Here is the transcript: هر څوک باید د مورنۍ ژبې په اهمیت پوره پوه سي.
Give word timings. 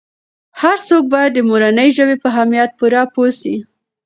هر 0.61 0.77
څوک 0.87 1.03
باید 1.13 1.31
د 1.33 1.39
مورنۍ 1.49 1.89
ژبې 1.97 2.15
په 2.21 2.27
اهمیت 2.33 2.69
پوره 2.79 3.03
پوه 3.13 3.29
سي. 3.39 3.55